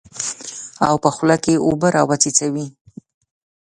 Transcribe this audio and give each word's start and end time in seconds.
او 0.87 0.95
په 1.03 1.09
خوله 1.15 1.37
کې 1.43 1.53
اوبه 1.65 1.87
راوڅڅوي. 1.95 2.65